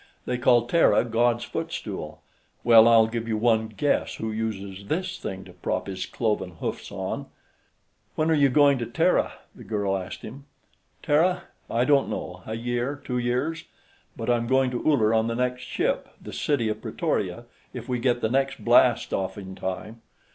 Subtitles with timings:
[0.25, 2.23] "They call Terra God's Footstool;
[2.63, 6.91] well, I'll give you one guess who uses this thing to prop his cloven hoofs
[6.91, 7.27] on."
[8.15, 10.45] "When are you going to Terra?" the girl asked him.
[11.03, 11.43] "Terra?
[11.69, 13.65] I don't know, a year, two years.
[14.17, 17.99] But I'm going to Uller on the next ship the City of Pretoria if we
[17.99, 20.01] get the next blast off in time.